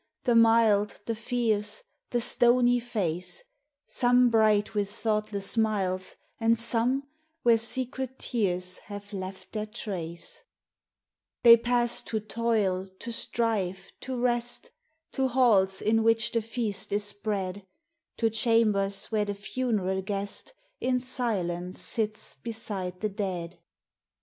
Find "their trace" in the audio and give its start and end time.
9.51-10.41